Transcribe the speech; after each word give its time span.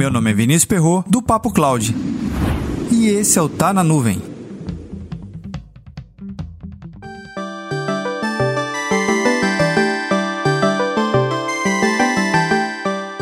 Meu 0.00 0.10
nome 0.10 0.30
é 0.30 0.32
Vinícius 0.32 0.64
Perro 0.64 1.04
do 1.06 1.20
Papo 1.20 1.52
Cloud. 1.52 1.94
E 2.90 3.08
esse 3.08 3.38
é 3.38 3.42
o 3.42 3.50
Tá 3.50 3.70
na 3.70 3.84
Nuvem. 3.84 4.18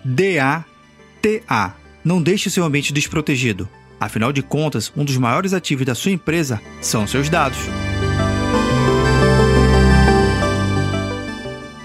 D 0.06 0.40
A 0.40 0.64
T 1.22 1.44
A. 1.50 1.74
Não 2.04 2.20
deixe 2.22 2.48
o 2.48 2.52
seu 2.52 2.64
ambiente 2.64 2.94
desprotegido. 2.94 3.68
Afinal 4.02 4.34
de 4.34 4.42
contas, 4.42 4.92
um 4.98 5.06
dos 5.06 5.16
maiores 5.16 5.54
ativos 5.54 5.86
da 5.86 5.94
sua 5.94 6.12
empresa 6.12 6.60
são 6.82 7.06
seus 7.06 7.30
dados. 7.30 7.60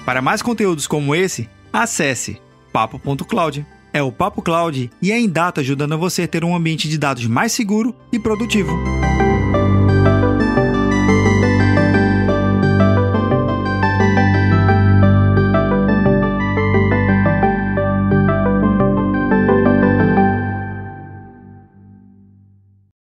Para 0.06 0.22
mais 0.22 0.40
conteúdos 0.40 0.86
como 0.86 1.14
esse, 1.14 1.46
acesse 1.70 2.40
papo.cloud. 2.72 3.66
É 3.92 4.02
o 4.02 4.10
Papo 4.10 4.40
Cloud 4.40 4.90
e 5.00 5.12
a 5.12 5.18
Indata 5.18 5.60
ajudando 5.60 5.98
você 5.98 6.22
a 6.22 6.28
ter 6.28 6.42
um 6.42 6.56
ambiente 6.56 6.88
de 6.88 6.96
dados 6.96 7.26
mais 7.26 7.52
seguro 7.52 7.94
e 8.10 8.18
produtivo. 8.18 8.72